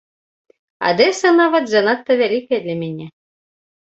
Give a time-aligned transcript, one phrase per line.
[0.91, 3.05] Адэса нават занадта вялікая для мяне.